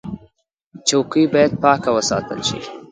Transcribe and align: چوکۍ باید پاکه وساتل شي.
چوکۍ 0.87 1.23
باید 1.33 1.51
پاکه 1.61 1.89
وساتل 1.95 2.39
شي. 2.47 2.59